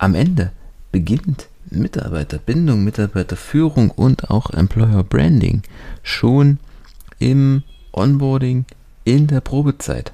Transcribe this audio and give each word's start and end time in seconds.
Am 0.00 0.14
Ende 0.14 0.52
beginnt 0.92 1.48
Mitarbeiterbindung, 1.70 2.84
Mitarbeiterführung 2.84 3.90
und 3.90 4.30
auch 4.30 4.50
Employer 4.50 5.02
Branding 5.02 5.62
schon 6.04 6.60
im 7.18 7.64
Onboarding 7.92 8.64
in 9.02 9.26
der 9.26 9.40
Probezeit. 9.40 10.12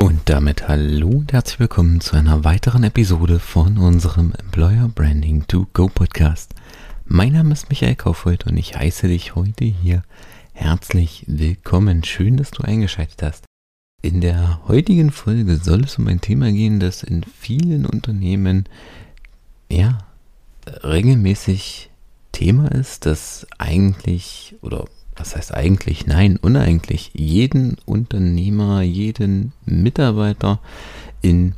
Und 0.00 0.20
damit 0.26 0.68
hallo 0.68 1.08
und 1.08 1.32
herzlich 1.32 1.58
willkommen 1.58 2.00
zu 2.00 2.14
einer 2.14 2.44
weiteren 2.44 2.84
Episode 2.84 3.40
von 3.40 3.76
unserem 3.76 4.32
Employer 4.38 4.88
Branding 4.94 5.48
to 5.48 5.66
Go 5.72 5.88
Podcast. 5.88 6.54
Mein 7.04 7.32
Name 7.32 7.52
ist 7.52 7.68
Michael 7.68 7.96
Kaufhold 7.96 8.46
und 8.46 8.56
ich 8.56 8.76
heiße 8.76 9.08
dich 9.08 9.34
heute 9.34 9.64
hier 9.64 10.04
herzlich 10.52 11.24
willkommen. 11.26 12.04
Schön, 12.04 12.36
dass 12.36 12.52
du 12.52 12.62
eingeschaltet 12.62 13.20
hast. 13.24 13.44
In 14.04 14.20
der 14.20 14.60
heutigen 14.66 15.12
Folge 15.12 15.58
soll 15.58 15.84
es 15.84 15.96
um 15.96 16.08
ein 16.08 16.20
Thema 16.20 16.50
gehen, 16.50 16.80
das 16.80 17.04
in 17.04 17.22
vielen 17.22 17.86
Unternehmen 17.86 18.64
ja 19.70 19.98
regelmäßig 20.82 21.88
Thema 22.32 22.72
ist, 22.72 23.06
das 23.06 23.46
eigentlich 23.58 24.56
oder 24.60 24.86
was 25.14 25.36
heißt 25.36 25.54
eigentlich? 25.54 26.06
Nein, 26.06 26.36
uneigentlich 26.36 27.12
jeden 27.14 27.76
Unternehmer, 27.84 28.82
jeden 28.82 29.52
Mitarbeiter 29.66 30.58
in 31.20 31.54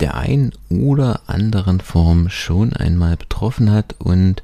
der 0.00 0.16
einen 0.16 0.52
oder 0.68 1.20
anderen 1.28 1.78
Form 1.78 2.30
schon 2.30 2.72
einmal 2.72 3.16
betroffen 3.16 3.70
hat 3.70 3.94
und 4.00 4.42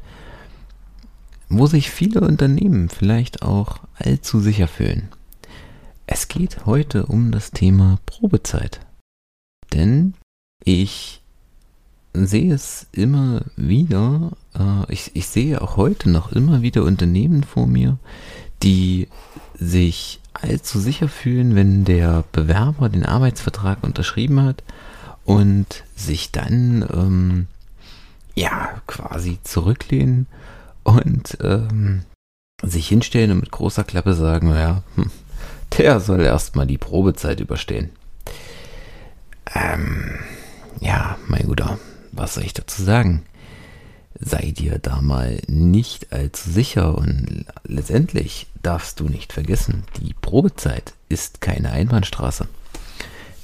wo 1.48 1.66
sich 1.66 1.90
viele 1.90 2.20
Unternehmen 2.20 2.88
vielleicht 2.88 3.42
auch 3.42 3.80
allzu 3.96 4.38
sicher 4.38 4.68
fühlen. 4.68 5.08
Es 6.14 6.28
geht 6.28 6.66
heute 6.66 7.06
um 7.06 7.32
das 7.32 7.52
Thema 7.52 7.98
Probezeit. 8.04 8.80
Denn 9.72 10.12
ich 10.62 11.22
sehe 12.12 12.52
es 12.52 12.86
immer 12.92 13.46
wieder, 13.56 14.32
äh, 14.54 14.92
ich, 14.92 15.12
ich 15.14 15.26
sehe 15.26 15.62
auch 15.62 15.78
heute 15.78 16.10
noch 16.10 16.30
immer 16.30 16.60
wieder 16.60 16.82
Unternehmen 16.82 17.44
vor 17.44 17.66
mir, 17.66 17.96
die 18.62 19.08
sich 19.54 20.20
allzu 20.34 20.80
sicher 20.80 21.08
fühlen, 21.08 21.54
wenn 21.54 21.86
der 21.86 22.24
Bewerber 22.30 22.90
den 22.90 23.06
Arbeitsvertrag 23.06 23.82
unterschrieben 23.82 24.42
hat 24.42 24.62
und 25.24 25.82
sich 25.96 26.30
dann 26.30 26.86
ähm, 26.92 27.46
ja 28.34 28.82
quasi 28.86 29.38
zurücklehnen 29.44 30.26
und 30.84 31.38
ähm, 31.40 32.02
sich 32.62 32.86
hinstellen 32.86 33.30
und 33.30 33.40
mit 33.40 33.50
großer 33.50 33.84
Klappe 33.84 34.12
sagen, 34.12 34.50
naja, 34.50 34.82
hm, 34.96 35.10
der 35.78 36.00
soll 36.00 36.22
erstmal 36.22 36.66
die 36.66 36.78
Probezeit 36.78 37.40
überstehen. 37.40 37.90
Ähm, 39.54 40.18
ja, 40.80 41.16
mein 41.26 41.46
Guter, 41.46 41.78
was 42.12 42.34
soll 42.34 42.44
ich 42.44 42.54
dazu 42.54 42.82
sagen? 42.82 43.22
Sei 44.18 44.52
dir 44.56 44.78
da 44.78 45.00
mal 45.00 45.40
nicht 45.46 46.12
allzu 46.12 46.50
sicher 46.50 46.96
und 46.96 47.46
letztendlich 47.64 48.46
darfst 48.62 49.00
du 49.00 49.08
nicht 49.08 49.32
vergessen, 49.32 49.84
die 50.00 50.14
Probezeit 50.14 50.94
ist 51.08 51.40
keine 51.40 51.72
Einbahnstraße. 51.72 52.46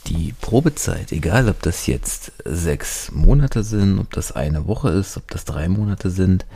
Die 0.07 0.35
Probezeit, 0.41 1.13
egal 1.13 1.49
ob 1.49 1.61
das 1.63 1.87
jetzt 1.87 2.33
sechs 2.45 3.11
Monate 3.13 3.63
sind, 3.63 3.99
ob 3.99 4.13
das 4.13 4.33
eine 4.33 4.67
Woche 4.67 4.91
ist, 4.91 5.17
ob 5.17 5.31
das 5.31 5.45
drei 5.45 5.69
Monate 5.69 6.11
sind, 6.11 6.47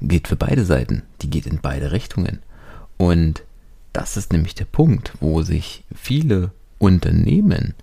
geht 0.00 0.28
für 0.28 0.36
beide 0.36 0.64
Seiten. 0.64 1.02
Die 1.20 1.28
geht 1.28 1.46
in 1.46 1.60
beide 1.60 1.92
Richtungen. 1.92 2.38
Und 2.96 3.42
das 3.98 4.16
ist 4.16 4.32
nämlich 4.32 4.54
der 4.54 4.64
Punkt, 4.64 5.12
wo 5.18 5.42
sich 5.42 5.82
viele 5.92 6.52
Unternehmen 6.78 7.74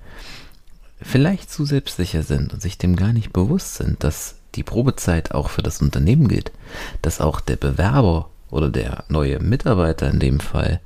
vielleicht 1.02 1.52
zu 1.52 1.66
selbstsicher 1.66 2.23
sind 2.23 2.53
und 2.53 2.61
sich 2.61 2.77
dem 2.77 2.95
gar 2.95 3.11
nicht 3.11 3.33
bewusst 3.33 3.75
sind, 3.75 4.02
dass 4.02 4.36
die 4.55 4.63
Probezeit 4.63 5.33
auch 5.33 5.49
für 5.49 5.61
das 5.61 5.81
Unternehmen 5.81 6.30
gilt, 6.30 6.53
dass 7.02 7.19
auch 7.19 7.41
der 7.41 7.58
Bewerber 7.58 8.30
oder 8.49 8.69
der 8.69 9.03
neue 9.09 9.42
Mitarbeiter 9.42 10.09
in 10.09 10.21
dem 10.21 10.39
Fall 10.39 10.80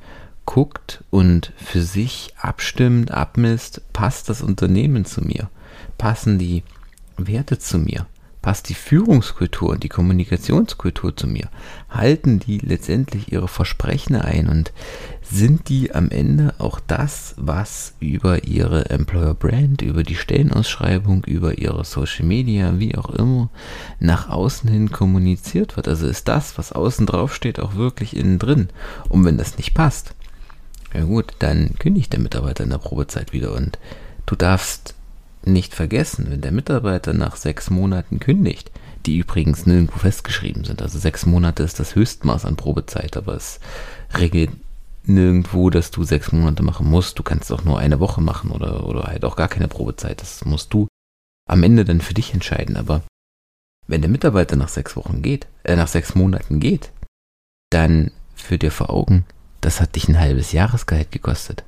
guckt 0.45 1.03
und 1.11 1.53
für 1.57 1.83
sich 1.83 2.33
abstimmt, 2.39 3.11
abmisst, 3.11 3.83
passt 3.93 4.29
das 4.29 4.41
Unternehmen 4.41 5.05
zu 5.05 5.21
mir, 5.21 5.47
passen 5.99 6.39
die 6.39 6.63
Werte 7.17 7.59
zu 7.59 7.77
mir, 7.77 8.07
Passt 8.41 8.69
die 8.69 8.73
Führungskultur 8.73 9.71
und 9.71 9.83
die 9.83 9.89
Kommunikationskultur 9.89 11.15
zu 11.15 11.27
mir? 11.27 11.49
Halten 11.89 12.39
die 12.39 12.57
letztendlich 12.59 13.33
ihre 13.33 13.49
Versprechen 13.49 14.15
ein 14.15 14.47
und 14.47 14.71
sind 15.21 15.67
die 15.67 15.93
am 15.93 16.09
Ende 16.09 16.53
auch 16.57 16.79
das, 16.79 17.35
was 17.37 17.95
über 17.99 18.45
ihre 18.45 18.89
Employer 18.91 19.33
Brand, 19.33 19.81
über 19.81 20.03
die 20.03 20.15
Stellenausschreibung, 20.15 21.25
über 21.25 21.57
ihre 21.57 21.83
Social 21.83 22.25
Media, 22.25 22.79
wie 22.79 22.95
auch 22.95 23.09
immer, 23.09 23.49
nach 23.99 24.29
außen 24.29 24.69
hin 24.69 24.89
kommuniziert 24.89 25.75
wird? 25.75 25.89
Also 25.89 26.07
ist 26.07 26.29
das, 26.29 26.57
was 26.57 26.71
außen 26.71 27.07
drauf 27.07 27.35
steht, 27.35 27.59
auch 27.59 27.75
wirklich 27.75 28.15
innen 28.15 28.39
drin? 28.39 28.69
Und 29.09 29.25
wenn 29.25 29.37
das 29.37 29.57
nicht 29.57 29.73
passt, 29.73 30.15
ja 30.93 31.03
gut, 31.03 31.33
dann 31.39 31.75
kündigt 31.77 32.13
der 32.13 32.21
Mitarbeiter 32.21 32.63
in 32.63 32.69
der 32.69 32.77
Probezeit 32.77 33.33
wieder 33.33 33.53
und 33.53 33.77
du 34.25 34.35
darfst 34.35 34.95
nicht 35.43 35.73
vergessen, 35.73 36.27
wenn 36.29 36.41
der 36.41 36.51
Mitarbeiter 36.51 37.13
nach 37.13 37.35
sechs 37.35 37.69
Monaten 37.69 38.19
kündigt, 38.19 38.71
die 39.05 39.17
übrigens 39.17 39.65
nirgendwo 39.65 39.97
festgeschrieben 39.99 40.65
sind. 40.65 40.81
Also 40.81 40.99
sechs 40.99 41.25
Monate 41.25 41.63
ist 41.63 41.79
das 41.79 41.95
Höchstmaß 41.95 42.45
an 42.45 42.55
Probezeit, 42.55 43.17
aber 43.17 43.35
es 43.35 43.59
regelt 44.17 44.51
nirgendwo, 45.03 45.69
dass 45.69 45.91
du 45.91 46.03
sechs 46.03 46.31
Monate 46.31 46.63
machen 46.63 46.89
musst. 46.89 47.17
Du 47.17 47.23
kannst 47.23 47.51
auch 47.51 47.63
nur 47.63 47.79
eine 47.79 47.99
Woche 47.99 48.21
machen 48.21 48.51
oder, 48.51 48.85
oder 48.85 49.03
halt 49.03 49.25
auch 49.25 49.35
gar 49.35 49.47
keine 49.47 49.67
Probezeit. 49.67 50.21
Das 50.21 50.45
musst 50.45 50.73
du 50.73 50.87
am 51.47 51.63
Ende 51.63 51.85
dann 51.85 52.01
für 52.01 52.13
dich 52.13 52.33
entscheiden. 52.33 52.77
Aber 52.77 53.01
wenn 53.87 54.01
der 54.01 54.09
Mitarbeiter 54.09 54.55
nach 54.55 54.69
sechs 54.69 54.95
Wochen 54.95 55.21
geht, 55.21 55.47
äh, 55.63 55.75
nach 55.75 55.87
sechs 55.87 56.15
Monaten 56.15 56.59
geht, 56.59 56.91
dann 57.71 58.11
führ 58.35 58.57
dir 58.57 58.71
vor 58.71 58.89
Augen, 58.89 59.25
das 59.61 59.81
hat 59.81 59.95
dich 59.95 60.07
ein 60.07 60.19
halbes 60.19 60.51
Jahresgehalt 60.51 61.11
gekostet. 61.11 61.63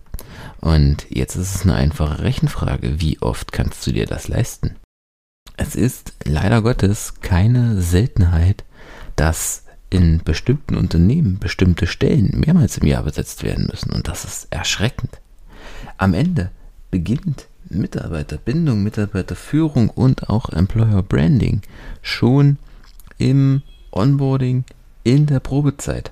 Und 0.62 1.08
jetzt 1.10 1.36
ist 1.36 1.56
es 1.56 1.64
eine 1.64 1.76
einfache 1.76 2.24
Rechenfrage. 2.24 3.02
Wie 3.02 3.20
oft 3.22 3.52
kannst 3.52 3.86
du 3.86 3.92
dir 3.92 4.06
das 4.06 4.28
leisten? 4.28 4.76
Es 5.58 5.76
ist 5.76 6.14
leider 6.24 6.62
Gottes 6.62 7.16
keine 7.22 7.82
Seltenheit, 7.82 8.64
dass 9.16 9.66
in 9.90 10.22
bestimmten 10.24 10.78
Unternehmen 10.78 11.40
bestimmte 11.40 11.86
Stellen 11.86 12.40
mehrmals 12.40 12.78
im 12.78 12.88
Jahr 12.88 13.04
besetzt 13.04 13.44
werden 13.44 13.68
müssen. 13.70 13.92
Und 13.92 14.08
das 14.08 14.24
ist 14.24 14.48
erschreckend. 14.52 15.20
Am 15.98 16.14
Ende 16.14 16.52
beginnt 16.92 17.48
Mitarbeiterbindung, 17.70 18.84
Mitarbeiterführung 18.84 19.90
und 19.90 20.30
auch 20.30 20.50
Employer 20.50 21.04
Branding 21.04 21.62
schon 22.02 22.58
im 23.18 23.62
Onboarding 23.92 24.64
in 25.04 25.26
der 25.26 25.40
Probezeit. 25.40 26.12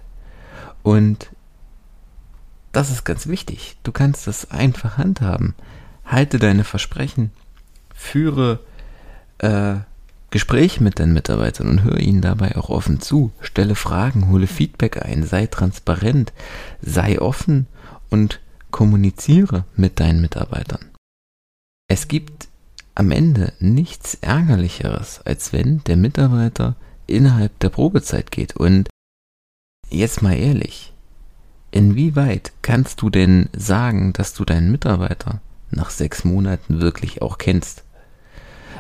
Und 0.84 1.30
das 2.72 2.90
ist 2.90 3.04
ganz 3.04 3.28
wichtig. 3.28 3.78
Du 3.84 3.92
kannst 3.92 4.28
das 4.28 4.52
einfach 4.52 4.98
handhaben. 4.98 5.56
Halte 6.06 6.40
deine 6.40 6.64
Versprechen. 6.64 7.32
Führe 7.94 8.60
äh, 9.40 9.76
Gespräche 10.32 10.84
mit 10.84 11.00
deinen 11.00 11.14
Mitarbeitern 11.14 11.68
und 11.70 11.84
höre 11.84 12.00
ihnen 12.00 12.22
dabei 12.22 12.56
auch 12.56 12.70
offen 12.70 13.02
zu. 13.02 13.32
Stelle 13.42 13.76
Fragen, 13.76 14.30
hole 14.30 14.48
Feedback 14.48 15.04
ein, 15.04 15.24
sei 15.24 15.48
transparent, 15.48 16.34
sei 16.82 17.20
offen 17.20 17.68
und 18.10 18.40
kommuniziere 18.70 19.66
mit 19.76 20.00
deinen 20.00 20.22
Mitarbeitern. 20.22 20.86
Es 21.88 22.08
gibt 22.08 22.48
am 22.94 23.10
Ende 23.12 23.54
nichts 23.60 24.16
Ärgerlicheres, 24.22 25.22
als 25.26 25.54
wenn 25.54 25.84
der 25.86 25.98
Mitarbeiter 25.98 26.76
innerhalb 27.08 27.58
der 27.60 27.70
Probezeit 27.70 28.30
geht. 28.32 28.56
Und 28.56 28.90
jetzt 29.90 30.22
mal 30.22 30.38
ehrlich, 30.38 30.94
Inwieweit 31.72 32.52
kannst 32.62 33.02
du 33.02 33.10
denn 33.10 33.50
sagen, 33.56 34.14
dass 34.14 34.34
du 34.34 34.46
deinen 34.46 34.72
Mitarbeiter 34.72 35.42
nach 35.72 35.92
sechs 35.92 36.24
Monaten 36.24 36.82
wirklich 36.82 37.22
auch 37.22 37.38
kennst? 37.38 37.84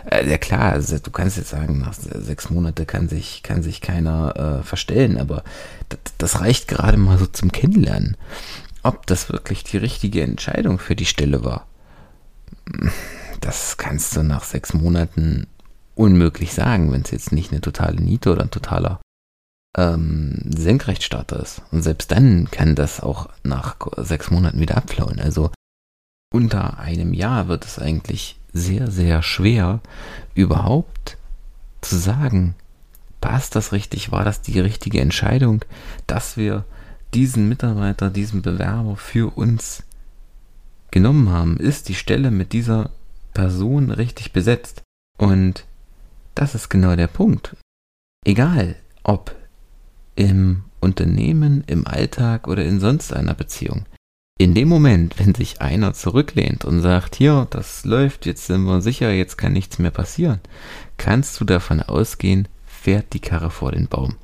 Äh, 0.10 0.30
ja 0.30 0.38
klar, 0.38 0.74
also 0.74 0.98
du 0.98 1.12
kannst 1.12 1.38
jetzt 1.38 1.50
sagen, 1.50 1.80
nach 1.80 1.94
sechs 1.94 2.50
Monaten 2.50 2.88
kann 2.88 3.10
sich, 3.10 3.44
kann 3.44 3.62
sich 3.62 3.82
keiner 3.82 4.60
äh, 4.60 4.64
verstellen, 4.64 5.18
aber 5.18 5.44
das 6.18 6.42
reicht 6.42 6.68
gerade 6.68 6.98
mal 6.98 7.18
so 7.18 7.28
zum 7.28 7.52
Kennenlernen. 7.52 8.18
Ob 8.82 9.06
das 9.08 9.30
wirklich 9.30 9.64
die 9.64 9.78
richtige 9.78 10.24
Entscheidung 10.24 10.80
für 10.80 10.96
die 10.96 11.06
Stelle 11.06 11.44
war, 11.44 11.68
das 13.42 13.78
kannst 13.78 14.16
du 14.16 14.24
nach 14.24 14.44
sechs 14.44 14.74
Monaten 14.74 15.48
unmöglich 15.96 16.54
sagen, 16.54 16.92
wenn 16.92 17.02
es 17.02 17.12
jetzt 17.12 17.32
nicht 17.32 17.52
eine 17.52 17.62
totale 17.62 18.02
Niete 18.02 18.32
oder 18.32 18.44
ein 18.44 18.52
totaler 18.52 19.00
ähm, 19.78 20.40
Senkrechtstarter 20.46 21.40
ist. 21.40 21.62
Und 21.72 21.82
selbst 21.84 22.12
dann 22.12 22.50
kann 22.52 22.76
das 22.76 23.00
auch 23.02 23.30
nach 23.44 23.76
sechs 23.98 24.32
Monaten 24.32 24.60
wieder 24.60 24.78
abflauen. 24.78 25.20
Also 25.20 25.52
unter 26.34 26.80
einem 26.80 27.14
Jahr 27.14 27.48
wird 27.48 27.66
es 27.66 27.80
eigentlich 27.80 28.40
sehr, 28.54 28.90
sehr 28.90 29.22
schwer, 29.22 29.80
überhaupt 30.34 31.18
zu 31.82 31.98
sagen, 31.98 32.56
passt 33.22 33.56
das 33.56 33.72
richtig, 33.72 34.12
war 34.12 34.26
das 34.26 34.42
die 34.42 34.60
richtige 34.60 35.02
Entscheidung, 35.02 35.64
dass 36.08 36.38
wir 36.38 36.66
diesen 37.14 37.50
Mitarbeiter, 37.50 38.10
diesen 38.10 38.42
Bewerber 38.42 38.96
für 38.96 39.36
uns 39.36 39.84
genommen 40.92 41.30
haben, 41.30 41.58
ist 41.58 41.90
die 41.90 41.96
Stelle 41.96 42.32
mit 42.32 42.54
dieser 42.54 42.92
Person 43.34 43.92
richtig 43.92 44.34
besetzt. 44.34 44.82
Und 45.18 45.66
das 46.36 46.56
ist 46.56 46.70
genau 46.70 46.96
der 46.96 47.08
Punkt. 47.08 47.56
Egal, 48.26 48.76
ob 49.04 49.36
im 50.20 50.64
Unternehmen, 50.82 51.64
im 51.66 51.88
Alltag 51.88 52.50
oder 52.50 52.66
in 52.66 52.82
sonst 52.82 53.14
einer 53.14 53.34
Beziehung. 53.34 53.86
In 54.38 54.54
dem 54.54 54.68
Moment, 54.68 55.18
wenn 55.18 55.34
sich 55.34 55.62
einer 55.62 55.94
zurücklehnt 55.94 56.66
und 56.66 56.82
sagt, 56.82 57.16
hier, 57.16 57.48
das 57.50 57.86
läuft, 57.86 58.26
jetzt 58.26 58.48
sind 58.48 58.64
wir 58.64 58.82
sicher, 58.82 59.12
jetzt 59.12 59.38
kann 59.38 59.54
nichts 59.54 59.80
mehr 59.80 59.92
passieren, 59.92 60.42
kannst 60.98 61.40
du 61.40 61.46
davon 61.46 61.82
ausgehen, 61.82 62.50
fährt 62.66 63.14
die 63.14 63.22
Karre 63.22 63.50
vor 63.50 63.72
den 63.72 63.88
Baum. 63.88 64.16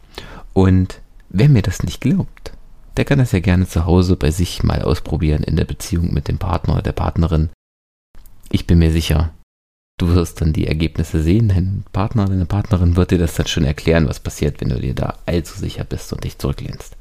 Und 0.54 1.00
wer 1.30 1.48
mir 1.48 1.62
das 1.62 1.82
nicht 1.84 2.02
glaubt, 2.02 2.52
der 2.98 3.06
kann 3.06 3.20
das 3.20 3.32
ja 3.32 3.40
gerne 3.40 3.66
zu 3.66 3.86
Hause 3.86 4.18
bei 4.18 4.32
sich 4.32 4.64
mal 4.64 4.82
ausprobieren 4.82 5.44
in 5.44 5.56
der 5.56 5.66
Beziehung 5.66 6.14
mit 6.14 6.28
dem 6.28 6.38
Partner 6.38 6.74
oder 6.74 6.84
der 6.84 6.92
Partnerin. 6.94 7.50
Ich 8.52 8.68
bin 8.68 8.80
mir 8.80 8.92
sicher, 8.92 9.34
du 9.98 10.10
wirst 10.10 10.42
dann 10.42 10.54
die 10.54 10.68
Ergebnisse 10.68 11.22
sehen. 11.22 11.50
Dein 11.50 11.84
Partner, 11.94 12.26
deine 12.26 12.46
Partnerin 12.46 12.96
wird 12.96 13.12
dir 13.12 13.18
das 13.18 13.36
dann 13.36 13.48
schon 13.48 13.64
erklären, 13.64 14.08
was 14.08 14.20
passiert, 14.20 14.62
wenn 14.62 14.70
du 14.70 14.80
dir 14.80 14.94
da 14.94 15.18
allzu 15.26 15.58
sicher 15.58 15.84
bist 15.84 16.12
und 16.14 16.24
dich 16.24 16.38
zurücklehnst. 16.38 16.98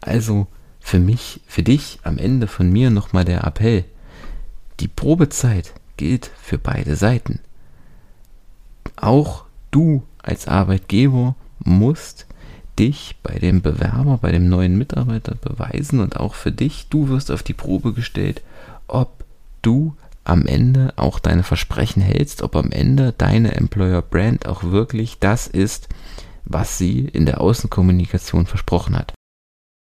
Also 0.00 0.46
für 0.80 0.98
mich, 0.98 1.40
für 1.46 1.62
dich 1.62 1.98
am 2.02 2.18
Ende 2.18 2.46
von 2.46 2.70
mir 2.70 2.90
nochmal 2.90 3.24
der 3.24 3.44
Appell. 3.44 3.84
Die 4.80 4.88
Probezeit 4.88 5.74
gilt 5.96 6.30
für 6.40 6.58
beide 6.58 6.96
Seiten. 6.96 7.40
Auch 8.96 9.44
du 9.70 10.02
als 10.22 10.48
Arbeitgeber 10.48 11.36
musst 11.62 12.26
dich 12.78 13.16
bei 13.22 13.38
dem 13.38 13.60
Bewerber, 13.60 14.18
bei 14.18 14.32
dem 14.32 14.48
neuen 14.48 14.78
Mitarbeiter 14.78 15.34
beweisen 15.34 16.00
und 16.00 16.18
auch 16.18 16.34
für 16.34 16.50
dich, 16.50 16.88
du 16.88 17.08
wirst 17.08 17.30
auf 17.30 17.42
die 17.42 17.52
Probe 17.52 17.92
gestellt, 17.92 18.42
ob 18.88 19.24
du 19.60 19.94
am 20.24 20.46
Ende 20.46 20.92
auch 20.96 21.18
deine 21.18 21.42
Versprechen 21.42 22.02
hältst, 22.02 22.42
ob 22.42 22.56
am 22.56 22.70
Ende 22.70 23.14
deine 23.16 23.54
Employer 23.54 24.02
Brand 24.02 24.46
auch 24.46 24.62
wirklich 24.62 25.18
das 25.18 25.46
ist, 25.46 25.88
was 26.44 26.78
sie 26.78 27.00
in 27.00 27.26
der 27.26 27.40
Außenkommunikation 27.40 28.46
versprochen 28.46 28.96
hat. 28.96 29.12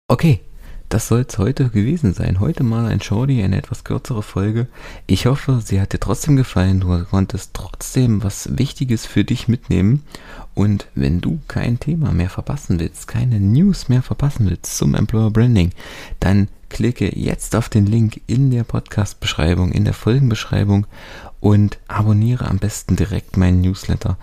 Okay, 0.08 0.42
das 0.90 1.08
soll 1.08 1.26
es 1.28 1.38
heute 1.40 1.70
gewesen 1.70 2.14
sein. 2.14 2.40
Heute 2.40 2.64
mal 2.64 2.86
ein 2.86 3.02
Shorty, 3.02 3.42
eine 3.42 3.58
etwas 3.58 3.84
kürzere 3.84 4.22
Folge. 4.22 4.68
Ich 5.08 5.26
hoffe, 5.26 5.62
sie 5.64 5.82
hat 5.82 5.94
dir 5.94 6.00
trotzdem 6.00 6.36
gefallen. 6.36 6.80
Du 6.80 7.04
konntest 7.06 7.52
trotzdem 7.54 8.24
was 8.24 8.58
Wichtiges 8.58 9.06
für 9.06 9.24
dich 9.24 9.48
mitnehmen. 9.48 10.04
Und 10.54 10.88
wenn 10.94 11.22
du 11.22 11.40
kein 11.48 11.80
Thema 11.80 12.12
mehr 12.12 12.30
verpassen 12.30 12.80
willst, 12.80 13.08
keine 13.08 13.40
News 13.40 13.90
mehr 13.90 14.04
verpassen 14.04 14.48
willst 14.48 14.78
zum 14.78 14.94
Employer 14.94 15.31
Branding, 15.31 15.72
dann 16.20 16.50
klicke 16.70 17.18
jetzt 17.18 17.56
auf 17.56 17.70
den 17.70 17.86
Link 17.86 18.22
in 18.28 18.52
der 18.52 18.64
Podcast-Beschreibung, 18.64 19.72
in 19.72 19.86
der 19.86 19.94
Folgenbeschreibung 19.94 20.88
und 21.40 21.78
abonniere 21.88 22.48
am 22.48 22.60
besten 22.60 22.96
direkt 22.96 23.38
meinen 23.38 23.62
Newsletter. 23.62 24.18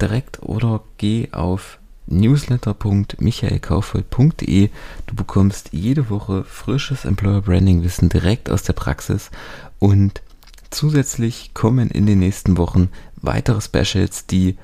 Direkt 0.00 0.42
oder 0.42 0.82
geh 0.98 1.28
auf 1.32 1.78
newsletter.michaelkaufhold.de. 2.06 4.70
Du 5.06 5.14
bekommst 5.14 5.70
jede 5.72 6.10
Woche 6.10 6.44
frisches 6.44 7.04
Employer 7.04 7.42
Branding 7.42 7.84
Wissen 7.84 8.08
direkt 8.08 8.50
aus 8.50 8.62
der 8.62 8.74
Praxis 8.74 9.30
und 9.78 10.22
zusätzlich 10.70 11.54
kommen 11.54 11.90
in 11.90 12.06
den 12.06 12.18
nächsten 12.18 12.58
Wochen 12.58 12.90
weitere 13.16 13.60
Specials, 13.60 14.26
die 14.26 14.56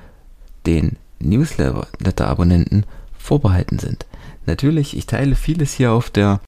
den 0.65 0.97
Newsletter-Abonnenten 1.19 2.85
vorbehalten 3.17 3.79
sind. 3.79 4.05
Natürlich, 4.45 4.97
ich 4.97 5.05
teile 5.05 5.35
vieles 5.35 5.73
hier 5.73 5.91
auf 5.91 6.09
der 6.09 6.41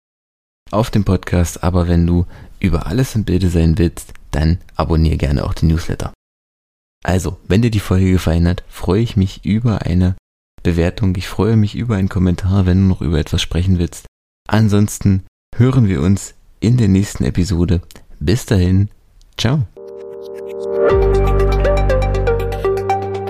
auf 0.74 0.90
dem 0.92 1.04
Podcast, 1.04 1.64
aber 1.64 1.88
wenn 1.88 2.06
du 2.06 2.25
über 2.60 2.88
alles 2.88 3.16
im 3.16 3.24
Bilde 3.24 3.50
sein 3.50 3.78
willst, 3.78 4.14
dann 4.31 4.58
abonniere 4.75 5.18
gerne 5.18 5.46
auch 5.46 5.54
den 5.54 5.70
Newsletter. 5.70 6.14
Also, 7.04 7.38
wenn 7.48 7.62
dir 7.62 7.72
die 7.72 7.80
Folge 7.80 8.12
gefallen 8.12 8.48
hat, 8.48 8.64
freue 8.70 9.02
ich 9.02 9.18
mich 9.18 9.46
über 9.46 9.81
eine 9.81 10.16
Bewertung. 10.64 11.16
Ich 11.18 11.28
freue 11.28 11.58
mich 11.58 11.75
über 11.75 11.98
einen 11.98 12.10
Kommentar, 12.10 12.66
wenn 12.66 12.81
du 12.81 12.88
noch 12.88 13.02
über 13.02 13.20
etwas 13.20 13.42
sprechen 13.42 13.78
willst. 13.78 14.06
Ansonsten 14.48 15.24
hören 15.56 15.88
wir 15.88 16.02
uns 16.02 16.34
in 16.60 16.78
der 16.78 16.88
nächsten 16.88 17.25
Episode. 17.25 17.81
Bis 18.20 18.46
dahin, 18.46 18.90
ciao. 19.38 19.68